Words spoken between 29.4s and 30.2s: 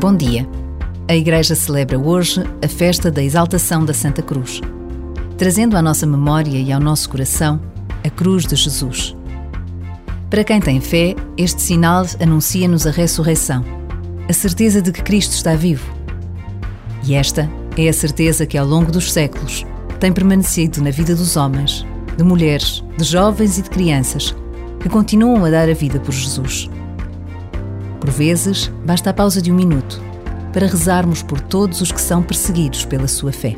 de um minuto